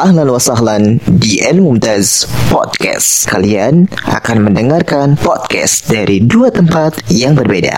Ahlan 0.00 0.32
wa 0.32 0.40
sahlan 0.40 0.96
di 1.20 1.44
El 1.44 1.60
Mumtaz 1.60 2.24
Podcast. 2.48 3.28
Kalian 3.28 3.84
akan 4.08 4.48
mendengarkan 4.48 5.12
podcast 5.20 5.92
dari 5.92 6.24
dua 6.24 6.48
tempat 6.48 7.04
yang 7.12 7.36
berbeda. 7.36 7.76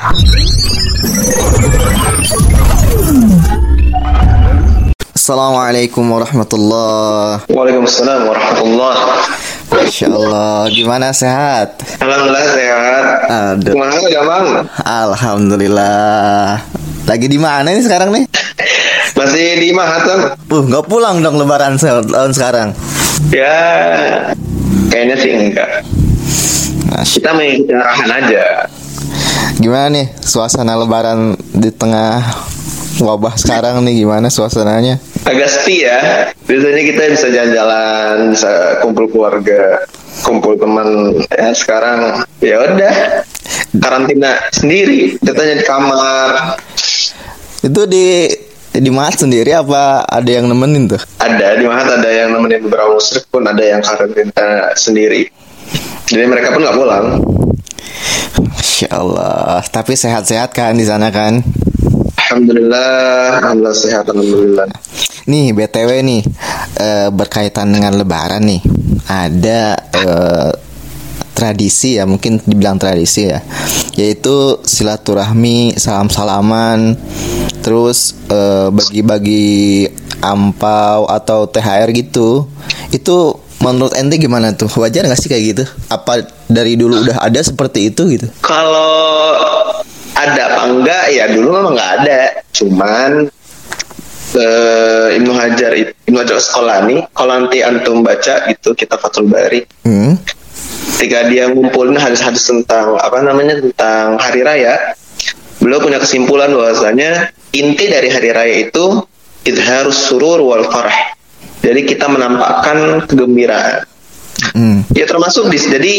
Assalamualaikum 5.19 6.07
warahmatullahi 6.07 7.51
Waalaikumsalam 7.51 8.31
warahmatullah. 8.31 8.95
Masya 9.75 10.07
Allah, 10.15 10.71
gimana 10.71 11.11
sehat? 11.11 11.83
Alhamdulillah 11.99 12.47
sehat. 12.55 13.05
Aduh. 13.35 13.75
Gimana 13.75 13.99
Gampang? 13.99 14.47
Alhamdulillah. 14.87 16.63
Lagi 17.03 17.27
di 17.27 17.39
mana 17.43 17.75
nih 17.75 17.83
sekarang 17.83 18.15
nih? 18.15 18.31
Masih 19.33 19.65
di 19.65 19.73
Mahatan? 19.73 20.37
Uh, 20.53 20.61
nggak 20.69 20.85
pulang 20.85 21.25
dong 21.25 21.41
lebaran 21.41 21.81
se- 21.81 21.89
tahun 21.89 22.37
sekarang. 22.37 22.77
Ya, 23.33 23.57
kayaknya 24.93 25.17
sih 25.17 25.33
enggak. 25.33 25.89
Masya- 26.85 27.17
Kita 27.17 27.31
mengikuti 27.33 27.73
arahan 27.73 28.11
aja. 28.13 28.45
Gimana 29.57 29.89
nih 29.89 30.13
suasana 30.21 30.77
lebaran 30.77 31.33
di 31.49 31.73
tengah 31.73 32.21
wabah 33.01 33.33
sekarang 33.41 33.81
nih 33.81 34.05
gimana 34.05 34.29
suasananya? 34.29 35.01
Agak 35.25 35.49
sepi 35.49 35.81
ya. 35.81 36.29
Biasanya 36.45 36.83
kita 36.93 37.03
bisa 37.17 37.27
jalan-jalan, 37.33 38.37
bisa 38.37 38.53
kumpul 38.85 39.09
keluarga, 39.09 39.81
kumpul 40.29 40.61
teman. 40.61 41.17
Ya 41.33 41.57
sekarang 41.57 42.21
ya 42.37 42.61
udah 42.61 42.95
karantina 43.81 44.37
sendiri. 44.53 45.17
Katanya 45.25 45.57
di 45.57 45.65
kamar. 45.65 46.31
Itu 47.65 47.89
di 47.89 48.27
di 48.73 48.89
Mahat 48.89 49.21
sendiri 49.21 49.53
apa 49.53 50.09
ada 50.09 50.31
yang 50.31 50.49
nemenin 50.49 50.89
tuh? 50.89 51.03
Ada 51.21 51.61
di 51.61 51.65
Mahat 51.69 52.01
ada 52.01 52.09
yang 52.09 52.33
nemenin 52.33 52.65
beberapa 52.65 52.97
musrik 52.97 53.29
pun 53.29 53.45
ada 53.45 53.61
yang 53.61 53.85
karantina 53.85 54.73
sendiri. 54.73 55.29
Jadi 56.09 56.25
mereka 56.25 56.57
pun 56.57 56.65
nggak 56.65 56.77
pulang. 56.77 57.07
Masya 58.41 58.89
Allah. 58.97 59.61
Tapi 59.69 59.93
sehat-sehat 59.93 60.57
kan 60.57 60.73
di 60.73 60.89
sana 60.89 61.13
kan? 61.13 61.45
Alhamdulillah, 62.17 63.45
alhamdulillah 63.45 63.77
sehat, 63.77 64.09
alhamdulillah. 64.09 64.67
Nih 65.29 65.53
btw 65.53 65.91
nih 66.03 66.23
eh, 66.81 67.09
berkaitan 67.13 67.71
dengan 67.71 67.95
Lebaran 67.95 68.43
nih 68.43 68.61
ada 69.07 69.77
eh, 69.77 70.51
tradisi 71.33 71.99
ya 71.99 72.05
mungkin 72.07 72.39
dibilang 72.43 72.79
tradisi 72.79 73.27
ya 73.27 73.43
yaitu 73.97 74.63
silaturahmi 74.63 75.75
salam 75.75 76.07
salaman 76.07 76.95
terus 77.63 78.19
eh, 78.29 78.69
bagi-bagi 78.69 79.89
ampau 80.23 81.07
atau 81.07 81.47
thr 81.47 81.89
gitu 81.95 82.47
itu 82.91 83.17
menurut 83.63 83.95
ente 83.95 84.19
gimana 84.19 84.53
tuh? 84.53 84.69
Wajar 84.75 85.07
nggak 85.07 85.21
sih 85.23 85.31
kayak 85.31 85.45
gitu? 85.55 85.65
Apa 85.89 86.27
dari 86.51 86.75
dulu 86.75 87.07
udah 87.07 87.23
ada 87.23 87.41
seperti 87.41 87.95
itu 87.95 88.19
gitu? 88.19 88.27
Kalau 88.43 89.71
ada 90.19 90.43
apa 90.53 90.63
enggak 90.67 91.05
ya 91.15 91.31
dulu 91.31 91.55
memang 91.55 91.73
nggak 91.79 91.93
ada, 92.03 92.21
cuman 92.51 93.31
eh, 94.37 95.17
Ibnu 95.19 95.33
Hajar 95.33 95.73
Ibnu 95.79 96.17
Hajar 96.19 96.37
Asqalani 96.37 97.07
kalau 97.13 97.33
nanti 97.39 97.63
antum 97.63 98.03
baca 98.03 98.49
gitu 98.49 98.73
kita 98.73 98.97
Fathul 98.97 99.29
Bari 99.29 99.65
hmm? 99.85 100.13
ketika 100.97 101.27
dia 101.29 101.51
ngumpulin 101.51 101.99
hadis-hadis 101.99 102.47
tentang 102.47 102.95
apa 102.97 103.19
namanya 103.21 103.59
tentang 103.59 104.17
hari 104.23 104.41
raya 104.47 104.95
beliau 105.63 105.79
punya 105.79 106.03
kesimpulan 106.03 106.51
bahwasanya 106.51 107.31
inti 107.55 107.87
dari 107.87 108.11
hari 108.11 108.31
raya 108.35 108.57
itu 108.67 109.07
harus 109.47 109.97
surur 109.97 110.43
wal 110.43 110.67
farah 110.67 111.15
jadi 111.63 111.87
kita 111.87 112.11
menampakkan 112.11 113.07
kegembiraan 113.07 113.87
Hmm. 114.53 114.83
Ya 114.93 115.07
termasuk 115.07 115.47
di 115.49 115.59
jadi 115.63 115.95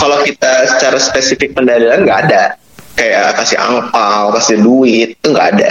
kalau 0.00 0.24
kita 0.24 0.52
secara 0.76 0.96
spesifik 0.96 1.52
pendalilan 1.52 2.08
nggak 2.08 2.20
ada 2.28 2.42
kayak 2.96 3.36
kasih 3.36 3.60
angpau, 3.60 4.32
kasih 4.32 4.56
duit 4.64 5.20
itu 5.20 5.26
nggak 5.28 5.48
ada. 5.56 5.70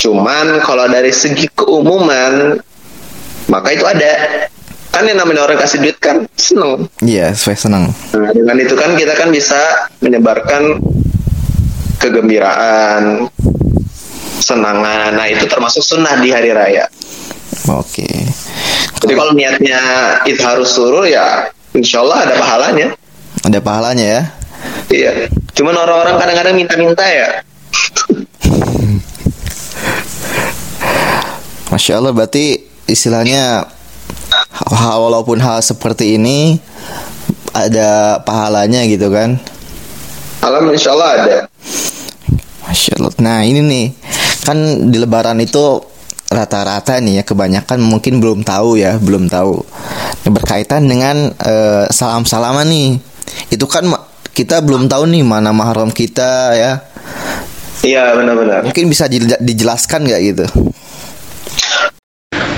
Cuman 0.00 0.64
kalau 0.64 0.88
dari 0.88 1.12
segi 1.12 1.52
keumuman 1.52 2.56
maka 3.52 3.68
itu 3.76 3.84
ada. 3.84 4.48
Kan 4.92 5.08
yang 5.08 5.24
namanya 5.24 5.48
orang 5.48 5.56
kasih 5.56 5.80
duit 5.80 5.96
kan 5.96 6.28
seneng. 6.36 6.84
Iya, 7.00 7.32
saya 7.32 7.56
senang. 7.56 7.96
Nah, 8.12 8.28
dengan 8.28 8.60
itu 8.60 8.76
kan 8.76 8.92
kita 8.92 9.16
kan 9.16 9.32
bisa 9.32 9.88
menyebarkan 10.04 10.84
kegembiraan, 12.02 13.30
senangan. 14.42 15.14
Nah 15.14 15.26
itu 15.30 15.46
termasuk 15.46 15.86
sunnah 15.86 16.18
di 16.18 16.34
hari 16.34 16.50
raya. 16.50 16.90
Oke. 17.70 18.10
Jadi 18.98 19.12
kalau 19.14 19.32
niatnya 19.34 19.80
itu 20.26 20.42
harus 20.42 20.74
suruh 20.74 21.06
ya 21.06 21.46
insya 21.72 22.02
Allah 22.02 22.26
ada 22.26 22.34
pahalanya. 22.38 22.88
Ada 23.46 23.58
pahalanya 23.62 24.06
ya. 24.06 24.22
Iya. 24.90 25.12
Cuman 25.54 25.74
orang-orang 25.78 26.18
kadang-kadang 26.18 26.54
minta-minta 26.58 27.06
ya. 27.06 27.28
Masya 31.72 31.96
Allah 31.98 32.12
berarti 32.12 32.60
istilahnya 32.84 33.64
ha- 34.52 34.98
walaupun 35.00 35.40
hal 35.40 35.64
seperti 35.64 36.20
ini 36.20 36.60
ada 37.56 38.20
pahalanya 38.24 38.84
gitu 38.84 39.08
kan 39.08 39.40
Alam 40.42 40.68
insya 40.74 40.92
Allah 40.92 41.08
ada. 41.16 41.36
Masya 42.72 42.96
Allah. 42.96 43.12
Nah 43.20 43.38
ini 43.44 43.60
nih. 43.60 43.86
Kan 44.48 44.88
di 44.88 44.96
lebaran 44.96 45.36
itu 45.44 45.78
rata-rata 46.32 46.96
nih 46.96 47.20
ya 47.20 47.24
kebanyakan 47.28 47.84
mungkin 47.84 48.16
belum 48.16 48.40
tahu 48.40 48.80
ya 48.80 48.96
belum 48.96 49.28
tahu. 49.28 49.60
Nah, 50.24 50.30
berkaitan 50.32 50.88
dengan 50.88 51.28
eh, 51.36 51.84
salam-salaman 51.92 52.64
nih. 52.64 52.96
Itu 53.52 53.68
kan 53.68 53.84
ma- 53.92 54.08
kita 54.32 54.64
belum 54.64 54.88
tahu 54.88 55.04
nih 55.12 55.20
mana 55.20 55.52
mahram 55.52 55.92
kita 55.92 56.56
ya. 56.56 56.72
Iya 57.82 58.14
benar-benar. 58.16 58.62
mungkin 58.64 58.86
bisa 58.88 59.10
dij- 59.10 59.42
dijelaskan 59.42 60.06
nggak 60.08 60.20
gitu? 60.32 60.46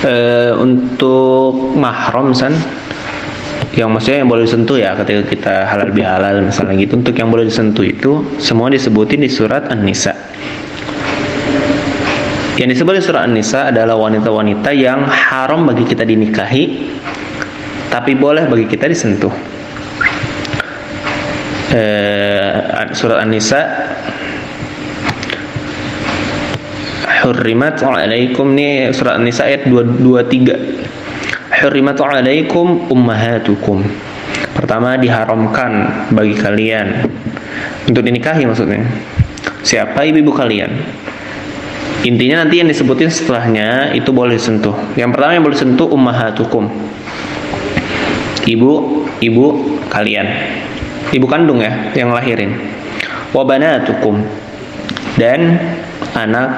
Eh, 0.05 0.53
untuk 0.55 1.75
mahram 1.75 2.37
san 2.37 2.53
yang 3.75 3.91
maksudnya 3.91 4.23
yang 4.23 4.31
boleh 4.31 4.47
disentuh 4.47 4.79
ya 4.79 4.95
ketika 4.95 5.23
kita 5.27 5.55
halal 5.67 5.91
bihalal 5.91 6.39
misalnya 6.47 6.79
gitu. 6.79 6.95
Untuk 6.95 7.15
yang 7.19 7.29
boleh 7.31 7.47
disentuh 7.51 7.83
itu 7.83 8.23
semua 8.39 8.71
disebutin 8.71 9.23
di 9.23 9.31
surat 9.31 9.67
An-Nisa. 9.67 10.15
Yang 12.55 12.79
disebut 12.79 12.93
di 12.99 13.03
surat 13.03 13.27
An-Nisa 13.27 13.75
adalah 13.75 13.99
wanita-wanita 13.99 14.71
yang 14.71 15.11
haram 15.11 15.67
bagi 15.67 15.83
kita 15.91 16.07
dinikahi 16.07 16.95
tapi 17.91 18.15
boleh 18.15 18.47
bagi 18.47 18.67
kita 18.71 18.87
disentuh. 18.87 19.35
Eh, 21.75 22.55
surat 22.95 23.27
An-Nisa 23.27 23.61
Hurrimat 27.25 27.81
alaikum. 27.83 28.53
Nih 28.53 28.93
surat 28.93 29.17
An-Nisa 29.19 29.49
ayat 29.49 29.67
223 29.67 30.84
Hurrimat 31.55 31.95
alaikum 32.03 32.91
ummahatukum. 32.91 33.87
Pertama 34.59 34.99
diharamkan 34.99 35.87
bagi 36.11 36.35
kalian. 36.35 37.07
Untuk 37.87 38.03
dinikahi 38.03 38.43
maksudnya. 38.43 38.83
Siapa 39.63 40.03
ibu-ibu 40.03 40.35
kalian? 40.35 40.75
Intinya 42.05 42.45
nanti 42.45 42.61
yang 42.61 42.69
disebutin 42.69 43.09
setelahnya 43.09 43.95
Itu 43.95 44.11
boleh 44.13 44.37
disentuh. 44.37 44.75
Yang 44.99 45.15
pertama 45.15 45.31
yang 45.39 45.45
boleh 45.47 45.57
disentuh 45.57 45.89
ummahatukum. 45.95 46.65
Ibu 48.45 48.71
Ibu 49.23 49.45
kalian. 49.95 50.27
Ibu 51.15 51.27
kandung 51.31 51.63
ya 51.63 51.95
Yang 51.95 52.11
lahirin. 52.19 52.51
Wabanatukum 53.31 54.27
Dan 55.15 55.55
anak 56.19 56.51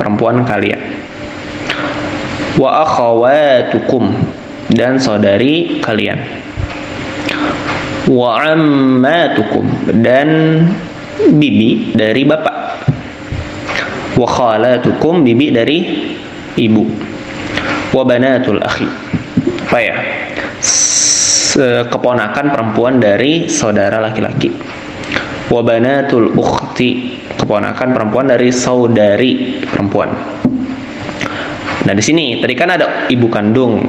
perempuan 0.00 0.42
kalian 0.48 1.05
wa 2.56 2.82
akhawatukum 2.84 4.12
dan 4.72 4.96
saudari 4.96 5.80
kalian. 5.84 6.18
Wa 8.06 8.54
ammatukum 8.54 9.66
dan 10.00 10.62
bibi 11.36 11.92
dari 11.92 12.22
bapak. 12.24 12.56
Wa 14.16 14.26
khalatukum 14.26 15.26
bibi 15.26 15.52
dari 15.52 15.78
ibu. 16.56 16.84
Wa 17.92 18.02
banatul 18.06 18.62
akhi. 18.62 18.88
Apa 19.66 19.78
ya? 19.82 19.96
Keponakan 21.88 22.52
perempuan 22.52 23.00
dari 23.00 23.48
saudara 23.48 24.00
laki-laki. 24.00 24.52
Wa 25.48 25.64
banatul 25.64 26.36
ukhti 26.36 27.16
keponakan 27.36 27.96
perempuan 27.96 28.28
dari 28.28 28.52
saudari 28.52 29.62
perempuan. 29.64 30.10
Nah, 31.86 31.94
di 31.94 32.02
sini 32.02 32.42
tadi 32.42 32.54
kan 32.58 32.74
ada 32.74 33.06
ibu 33.06 33.30
kandung. 33.30 33.86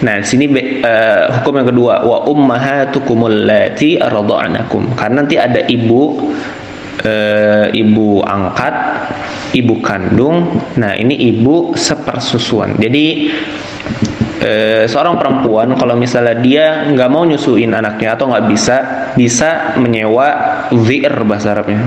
Nah, 0.00 0.20
di 0.20 0.26
sini 0.28 0.44
eh, 0.84 1.24
hukum 1.40 1.60
yang 1.60 1.68
kedua 1.72 2.04
wa 2.04 2.28
ummahatukumul 2.28 3.48
lati 3.48 3.96
arda'anakum. 3.96 4.92
Karena 4.92 5.24
nanti 5.24 5.40
ada 5.40 5.64
ibu 5.64 6.32
eh, 7.00 7.72
ibu 7.72 8.20
angkat, 8.20 8.74
ibu 9.56 9.80
kandung. 9.80 10.60
Nah, 10.76 10.92
ini 10.96 11.16
ibu 11.32 11.72
sepersusuan. 11.72 12.76
Jadi 12.76 13.32
eh, 14.44 14.84
seorang 14.84 15.16
perempuan 15.16 15.76
kalau 15.80 15.96
misalnya 15.96 16.36
dia 16.40 16.66
nggak 16.92 17.08
mau 17.08 17.24
nyusuin 17.24 17.72
anaknya 17.72 18.16
atau 18.16 18.28
nggak 18.28 18.46
bisa 18.52 18.76
bisa 19.16 19.76
menyewa 19.76 20.28
wir 20.72 21.12
bahasa 21.24 21.52
Arabnya 21.52 21.84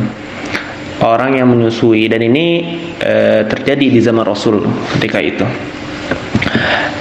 orang 1.03 1.35
yang 1.35 1.51
menyusui 1.51 2.07
dan 2.07 2.23
ini 2.23 2.79
eh, 3.03 3.43
terjadi 3.45 3.85
di 3.91 3.99
zaman 3.99 4.23
Rasul 4.23 4.63
ketika 4.97 5.19
itu 5.19 5.45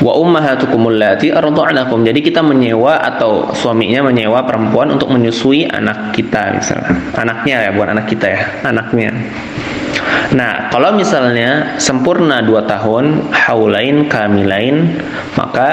wa 0.02 0.19
ummahatukum 0.19 0.90
allati 0.90 1.31
arda'nakum. 1.31 2.02
Jadi 2.02 2.20
kita 2.26 2.43
menyewa 2.43 2.99
atau 2.99 3.54
suaminya 3.54 4.10
menyewa 4.10 4.43
perempuan 4.43 4.99
untuk 4.99 5.14
menyusui 5.14 5.70
anak 5.70 6.10
kita 6.12 6.58
misalnya. 6.58 6.93
Anaknya 7.14 7.56
ya, 7.62 7.70
bukan 7.70 7.88
anak 7.94 8.06
kita 8.10 8.26
ya, 8.26 8.43
anaknya. 8.66 9.14
Nah, 10.34 10.72
kalau 10.75 10.99
misalnya 10.99 11.78
sempurna 11.78 12.43
dua 12.43 12.66
tahun, 12.66 13.31
haulain 13.31 14.10
kamilain, 14.10 14.99
maka 15.38 15.69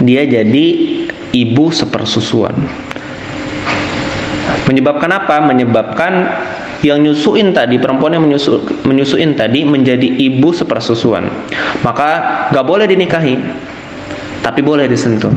dia 0.00 0.24
jadi 0.24 0.66
ibu 1.36 1.68
sepersusuan. 1.68 2.56
Menyebabkan 4.66 5.10
apa? 5.12 5.44
Menyebabkan 5.44 6.12
yang 6.86 7.02
nyusuin 7.02 7.50
tadi 7.50 7.82
perempuan 7.82 8.14
yang 8.14 8.22
menyusu, 8.22 8.62
menyusuin 8.86 9.34
tadi 9.34 9.66
menjadi 9.66 10.06
ibu 10.06 10.54
sepersusuan. 10.54 11.26
Maka 11.82 12.08
gak 12.54 12.66
boleh 12.66 12.86
dinikahi 12.86 13.34
tapi 14.46 14.62
boleh 14.62 14.86
disentuh. 14.86 15.34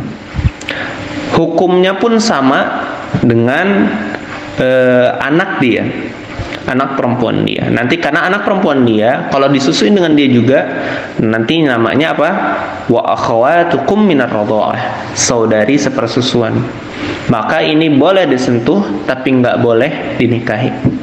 Hukumnya 1.34 1.98
pun 1.98 2.22
sama 2.22 2.86
dengan 3.26 3.90
eh, 4.62 5.10
anak 5.18 5.58
dia 5.58 5.84
anak 6.70 7.02
perempuan 7.02 7.42
dia. 7.50 7.66
Nanti 7.66 7.98
karena 7.98 8.30
anak 8.30 8.46
perempuan 8.46 8.86
dia 8.86 9.26
kalau 9.34 9.50
disusuin 9.50 9.98
dengan 9.98 10.14
dia 10.14 10.30
juga 10.30 10.60
nanti 11.18 11.66
namanya 11.66 12.14
apa? 12.14 12.30
Wa 12.86 13.18
akhawatukum 13.18 14.06
minar 14.06 14.30
saudari 15.18 15.82
sepersusuan. 15.82 16.54
Maka 17.34 17.66
ini 17.66 17.90
boleh 17.90 18.30
disentuh 18.30 19.06
tapi 19.10 19.42
nggak 19.42 19.58
boleh 19.62 20.18
dinikahi 20.22 21.00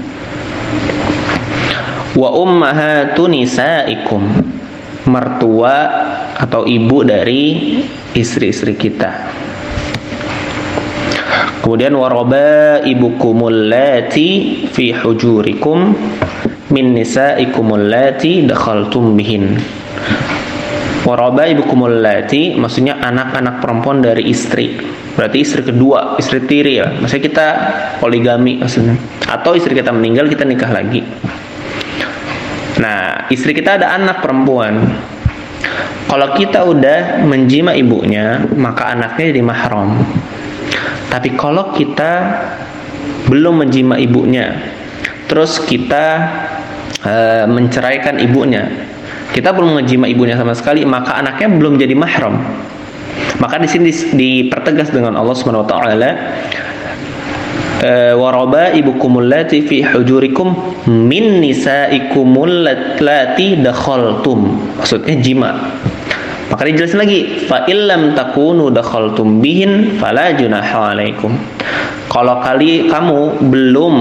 wa 2.17 2.29
ummahatu 2.33 3.29
nisaikum. 3.29 4.23
Mertua 5.07 5.77
atau 6.35 6.67
ibu 6.67 7.07
dari 7.07 7.79
istri-istri 8.11 8.75
kita. 8.75 9.31
Kemudian 11.63 11.95
waroba 11.95 12.83
ibukumul 12.83 13.71
lati 13.71 14.67
fi 14.71 14.91
hujurikum 14.95 15.95
min 16.75 16.87
nisaikumul 16.95 17.87
lati 17.87 18.47
dakhaltum 18.47 19.15
bihin 19.15 19.59
waroba 21.07 21.47
ibukumul 21.47 22.03
lati 22.03 22.59
maksudnya 22.59 22.99
anak-anak 22.99 23.63
perempuan 23.63 24.03
dari 24.03 24.27
istri 24.27 24.75
berarti 25.15 25.39
istri 25.41 25.63
kedua 25.63 26.19
istri 26.19 26.43
tiri 26.45 26.83
ya 26.83 26.91
maksudnya 26.99 27.25
kita 27.25 27.47
poligami 28.03 28.59
maksudnya 28.59 28.99
atau 29.31 29.55
istri 29.55 29.79
kita 29.79 29.95
meninggal 29.95 30.27
kita 30.27 30.43
nikah 30.43 30.69
lagi 30.75 31.01
Nah, 32.77 33.25
istri 33.33 33.57
kita 33.57 33.81
ada 33.81 33.97
anak 33.97 34.21
perempuan. 34.21 34.85
Kalau 36.07 36.29
kita 36.37 36.63
udah 36.63 37.25
menjima 37.25 37.73
ibunya, 37.73 38.45
maka 38.55 38.93
anaknya 38.93 39.33
jadi 39.33 39.43
mahram. 39.43 39.97
Tapi 41.09 41.35
kalau 41.35 41.73
kita 41.73 42.13
belum 43.27 43.65
menjima 43.65 43.97
ibunya, 43.97 44.61
terus 45.27 45.59
kita 45.65 46.05
e, 47.01 47.15
menceraikan 47.49 48.21
ibunya, 48.23 48.69
kita 49.35 49.51
belum 49.55 49.83
menjima 49.83 50.07
ibunya 50.07 50.39
sama 50.39 50.55
sekali, 50.55 50.87
maka 50.87 51.19
anaknya 51.19 51.49
belum 51.51 51.79
jadi 51.81 51.95
mahram. 51.97 52.39
Maka 53.41 53.61
di 53.61 53.69
sini 53.69 53.91
dipertegas 53.93 54.93
dengan 54.93 55.17
Allah 55.17 55.35
Subhanahu 55.37 55.65
wa 55.65 55.69
taala 55.69 56.11
Eh, 57.77 58.17
waraba 58.17 58.73
ibukumul 58.73 59.29
lati 59.29 59.61
fi 59.61 59.85
hujurikum 59.85 60.57
min 60.89 61.45
nisaikumul 61.45 62.65
lati 62.65 63.61
dakhaltum. 63.61 64.57
Maksudnya 64.81 65.21
jima. 65.21 65.77
Maka 66.49 66.63
dijelasin 66.65 66.97
lagi 66.97 67.21
fa 67.45 67.69
illam 67.69 68.17
takunu 68.17 68.73
dakhaltum 68.73 69.45
bihin 69.45 70.01
fala 70.01 70.33
junaha 70.33 70.97
alaikum 70.97 71.37
kalau 72.07 72.39
kali 72.39 72.87
kamu 72.87 73.51
belum 73.51 73.95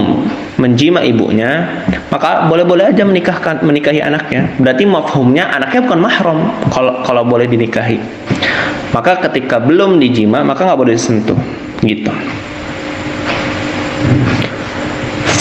menjima 0.56 1.04
ibunya 1.04 1.68
maka 2.08 2.46
boleh-boleh 2.48 2.94
aja 2.94 3.02
menikahkan 3.04 3.60
menikahi 3.66 4.00
anaknya. 4.00 4.46
Berarti 4.56 4.88
mafhumnya 4.88 5.50
anaknya 5.52 5.84
bukan 5.84 6.00
mahram 6.00 6.38
kalau 6.70 7.02
kalau 7.02 7.22
boleh 7.26 7.44
dinikahi. 7.50 7.98
Maka 8.94 9.20
ketika 9.28 9.60
belum 9.60 9.98
dijima 10.00 10.40
maka 10.46 10.64
nggak 10.64 10.78
boleh 10.80 10.94
disentuh. 10.96 11.36
Gitu. 11.82 12.08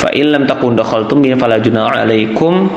Fa 0.04 0.10
illam 0.12 0.44
takun 0.50 0.76
dakhaltum 0.76 1.24
bihi 1.24 1.40
fala 1.40 1.62
junaha 1.62 2.04
alaikum 2.04 2.68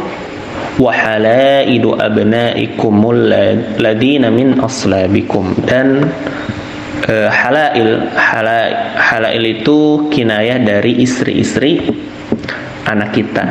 wa 0.78 0.92
halaidu 0.94 1.98
abnaikumul 1.98 3.34
ladina 3.82 4.30
min 4.30 4.62
aslabikum. 4.62 5.58
Dan 5.66 6.06
uh, 7.08 7.28
halail 7.32 8.06
halail 8.14 8.72
halail 8.96 9.44
itu 9.44 10.08
kinayah 10.12 10.60
dari 10.60 11.00
istri-istri 11.02 11.80
anak 12.86 13.16
kita 13.16 13.44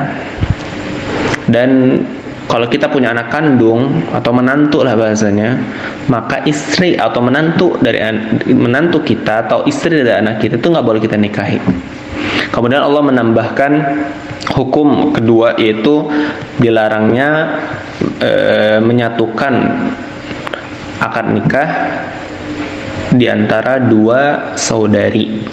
dan 1.50 2.02
kalau 2.48 2.64
kita 2.72 2.88
punya 2.88 3.12
anak 3.12 3.28
kandung 3.28 4.08
atau 4.08 4.32
menantu 4.32 4.80
lah 4.80 4.96
bahasanya, 4.96 5.60
maka 6.08 6.48
istri 6.48 6.96
atau 6.96 7.20
menantu 7.20 7.76
dari 7.84 8.00
menantu 8.56 9.04
kita 9.04 9.44
atau 9.48 9.68
istri 9.68 10.00
dari 10.00 10.16
anak 10.16 10.40
kita 10.40 10.56
itu 10.56 10.68
nggak 10.72 10.86
boleh 10.88 11.04
kita 11.04 11.20
nikahi. 11.20 11.60
Kemudian 12.56 12.80
Allah 12.88 13.04
menambahkan 13.04 13.72
hukum 14.56 15.12
kedua 15.12 15.60
yaitu 15.60 16.08
dilarangnya 16.56 17.60
e, 18.24 18.32
menyatukan 18.80 19.54
akad 21.04 21.28
nikah 21.36 21.70
di 23.18 23.26
antara 23.26 23.82
dua 23.82 24.54
saudari. 24.54 25.44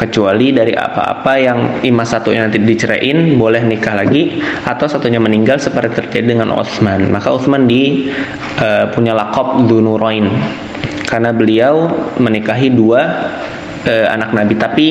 Kecuali 0.00 0.48
dari 0.48 0.72
apa-apa 0.72 1.32
yang 1.36 1.58
imam 1.84 2.08
satunya 2.08 2.48
nanti 2.48 2.56
diceraiin 2.56 3.36
boleh 3.36 3.60
nikah 3.60 4.00
lagi 4.00 4.40
atau 4.64 4.88
satunya 4.88 5.20
meninggal 5.20 5.60
seperti 5.60 6.00
terjadi 6.00 6.40
dengan 6.40 6.56
Utsman. 6.56 7.12
Maka 7.12 7.28
Utsman 7.36 7.68
di 7.68 8.08
uh, 8.56 8.88
punya 8.96 9.12
lakop 9.12 9.68
Dunurain. 9.68 10.24
Karena 11.04 11.36
beliau 11.36 11.92
menikahi 12.16 12.72
dua 12.72 13.28
uh, 13.84 14.06
anak 14.08 14.32
Nabi. 14.32 14.56
Tapi 14.56 14.86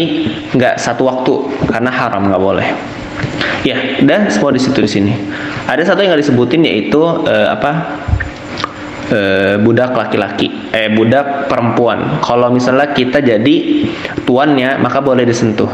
nggak 0.53 0.77
satu 0.77 1.09
waktu 1.09 1.33
karena 1.65 1.89
haram 1.89 2.29
nggak 2.29 2.43
boleh. 2.45 2.69
Ya 3.65 3.75
dan 4.05 4.29
semua 4.29 4.53
di 4.53 4.61
situ 4.61 4.77
di 4.77 4.87
sini. 4.87 5.13
Ada 5.65 5.89
satu 5.89 6.05
yang 6.05 6.13
nggak 6.13 6.21
disebutin 6.21 6.61
yaitu 6.61 7.01
uh, 7.01 7.49
apa 7.49 7.97
uh, 9.11 9.55
budak 9.61 9.93
laki-laki. 9.93 10.49
Eh 10.73 10.93
budak 10.93 11.49
perempuan. 11.49 12.21
Kalau 12.21 12.53
misalnya 12.53 12.93
kita 12.93 13.21
jadi 13.21 13.55
tuannya 14.23 14.79
maka 14.79 15.01
boleh 15.01 15.25
disentuh. 15.25 15.69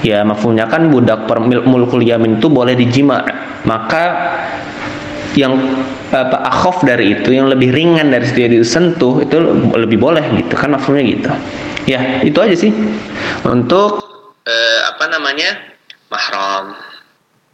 Ya 0.00 0.22
mafumnya 0.22 0.70
kan 0.70 0.88
budak 0.88 1.26
mulkul 1.66 2.02
yamin 2.02 2.38
itu 2.38 2.46
boleh 2.46 2.78
dijima. 2.78 3.26
Maka 3.66 4.34
yang 5.36 5.54
apa 6.08 6.40
akhof 6.48 6.82
dari 6.82 7.14
itu 7.14 7.36
yang 7.36 7.52
lebih 7.52 7.70
ringan 7.70 8.08
dari 8.08 8.26
dia 8.32 8.48
disentuh 8.48 9.20
itu 9.22 9.36
lebih 9.74 9.98
boleh 9.98 10.24
gitu. 10.38 10.54
Kan 10.54 10.74
mafumnya 10.74 11.04
gitu. 11.04 11.30
Ya 11.90 12.22
itu 12.22 12.38
aja 12.38 12.54
sih. 12.54 12.70
Untuk 13.44 14.02
uh, 14.46 14.78
apa 14.94 15.04
namanya? 15.10 15.76
Mahram. 16.08 16.72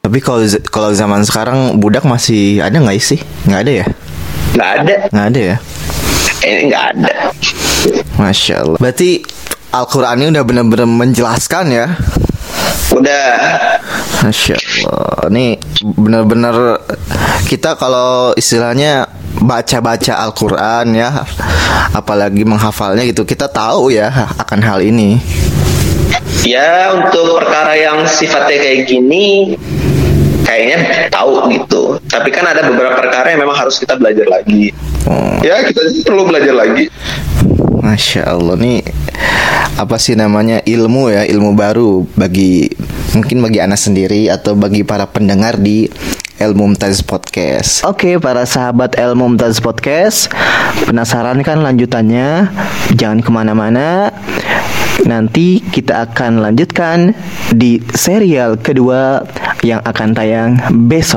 Tapi 0.05 0.21
kalau 0.21 0.45
kalau 0.71 0.91
zaman 0.95 1.25
sekarang 1.27 1.81
budak 1.81 2.05
masih 2.07 2.61
ada 2.63 2.77
nggak 2.77 3.01
sih? 3.03 3.19
Nggak 3.49 3.63
ada 3.67 3.73
ya 3.83 3.87
nggak 4.55 4.71
ada. 4.81 4.95
Nggak 5.11 5.27
ada 5.31 5.41
ya? 5.41 5.57
Ini 6.45 6.61
nggak 6.71 6.85
ada. 6.95 7.13
Masya 8.17 8.55
allah. 8.63 8.79
Berarti 8.81 9.11
Al-Quran 9.75 10.17
ini 10.23 10.29
udah 10.39 10.45
benar-benar 10.47 10.89
menjelaskan 10.89 11.65
ya? 11.75 11.87
Udah. 12.95 13.27
Masya 14.23 14.55
Allah. 14.55 15.29
Ini 15.35 15.47
benar-benar 15.83 16.57
Kita 17.45 17.75
kalau 17.77 18.33
istilahnya 18.39 19.05
baca-baca 19.35 20.15
Al-Quran 20.25 20.95
ya 20.95 21.11
apalagi 21.93 22.47
menghafalnya 22.47 23.05
gitu 23.05 23.27
kita 23.27 23.51
tahu 23.51 23.93
ya 23.93 24.09
akan 24.41 24.61
hal 24.63 24.81
ini. 24.81 25.19
Ya 26.47 26.93
untuk 26.95 27.41
perkara 27.41 27.75
yang 27.77 28.07
sifatnya 28.07 28.57
kayak 28.61 28.81
gini 28.89 29.57
kayaknya 30.45 31.09
tahu 31.09 31.51
gitu 31.51 31.99
tapi 32.07 32.29
kan 32.31 32.45
ada 32.47 32.63
beberapa 32.69 33.01
perkara 33.01 33.33
yang 33.33 33.43
memang 33.43 33.57
harus 33.57 33.81
kita 33.81 33.97
belajar 33.97 34.29
lagi 34.29 34.71
oh. 35.09 35.41
ya 35.41 35.65
kita 35.65 35.81
perlu 36.07 36.29
belajar 36.29 36.55
lagi 36.55 36.93
Masya 37.85 38.29
Allah 38.29 38.57
nih 38.57 38.81
apa 39.75 39.99
sih 39.99 40.15
namanya 40.15 40.63
ilmu 40.65 41.11
ya 41.11 41.27
ilmu 41.27 41.53
baru 41.59 42.07
bagi 42.15 42.71
mungkin 43.13 43.43
bagi 43.43 43.59
anak 43.61 43.81
sendiri 43.81 44.31
atau 44.31 44.55
bagi 44.57 44.87
para 44.87 45.05
pendengar 45.11 45.59
di 45.59 45.91
El 46.35 46.51
Mumtaz 46.59 46.99
Podcast. 46.99 47.87
Oke, 47.87 48.19
para 48.19 48.43
sahabat 48.43 48.99
El 48.99 49.15
Mumtaz 49.15 49.63
Podcast, 49.63 50.27
penasaran 50.83 51.39
kan 51.47 51.63
lanjutannya? 51.63 52.51
Jangan 52.99 53.23
ke 53.23 53.31
mana-mana. 53.31 54.11
Nanti 55.05 55.61
kita 55.61 56.09
akan 56.11 56.41
lanjutkan 56.41 57.13
di 57.53 57.77
serial 57.93 58.57
kedua 58.57 59.21
yang 59.61 59.85
akan 59.85 60.09
tayang 60.17 60.51
besok. 60.89 61.13